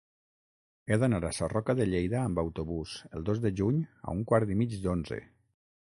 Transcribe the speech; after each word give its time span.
He 0.93 0.97
d'anar 1.03 1.19
a 1.29 1.31
Sarroca 1.41 1.75
de 1.81 1.87
Lleida 1.91 2.21
amb 2.23 2.43
autobús 2.45 2.97
el 3.19 3.29
dos 3.31 3.45
de 3.47 3.55
juny 3.61 3.81
a 3.87 4.19
un 4.19 4.27
quart 4.33 4.57
i 4.57 4.63
mig 4.65 4.79
d'onze. 4.89 5.25